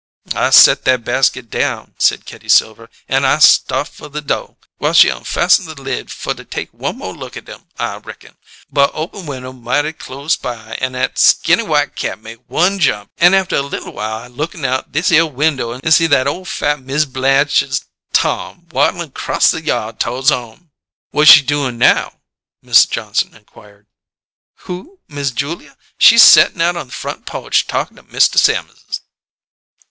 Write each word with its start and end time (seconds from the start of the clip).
"I 0.33 0.49
set 0.49 0.83
that 0.85 1.03
basket 1.03 1.51
down," 1.51 1.93
said 1.99 2.25
Kitty 2.25 2.49
Silver, 2.49 2.89
"an' 3.07 3.23
I 3.23 3.37
start 3.37 3.87
fer 3.87 4.07
the 4.07 4.19
do', 4.19 4.55
whiles 4.79 4.97
she 4.97 5.09
unfasten 5.09 5.65
the 5.65 5.79
lid 5.79 6.09
fer 6.11 6.33
to 6.33 6.43
take 6.43 6.71
one 6.71 6.97
mo' 6.97 7.11
look 7.11 7.37
at 7.37 7.47
'em, 7.47 7.67
I 7.77 7.97
reckon: 7.97 8.35
but 8.71 8.89
open 8.95 9.27
window 9.27 9.53
mighty 9.53 9.93
close 9.93 10.35
by, 10.35 10.73
an' 10.81 10.93
nat 10.93 11.19
skinny 11.19 11.61
white 11.61 11.95
cat 11.95 12.19
make 12.19 12.39
one 12.47 12.79
jump, 12.79 13.11
an' 13.19 13.35
after 13.35 13.61
li'l 13.61 13.93
while 13.93 14.23
I 14.23 14.25
lookin' 14.25 14.65
out 14.65 14.91
thishere 14.91 15.27
window 15.31 15.71
an' 15.71 15.91
see 15.91 16.07
that 16.07 16.25
ole 16.25 16.45
fat 16.45 16.79
Miz 16.79 17.05
Blatch's 17.05 17.85
tom, 18.11 18.65
waddlin' 18.71 19.11
crost 19.11 19.51
the 19.51 19.63
yod 19.63 19.99
todes 19.99 20.31
home." 20.31 20.71
"What 21.11 21.27
she 21.27 21.43
doin' 21.43 21.77
now?" 21.77 22.17
Mrs. 22.65 22.89
Johnson 22.89 23.35
inquired. 23.35 23.85
"Who? 24.65 24.97
Miss 25.07 25.29
Julia? 25.29 25.77
She 25.99 26.17
settin' 26.17 26.59
out 26.59 26.75
on 26.75 26.87
the 26.87 26.91
front 26.91 27.27
po'che 27.27 27.67
talkin' 27.67 27.97
to 27.97 28.03
Mista 28.11 28.39
Sammerses." 28.39 29.01